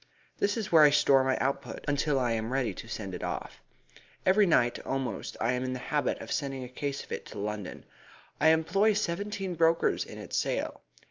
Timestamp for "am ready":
2.31-2.73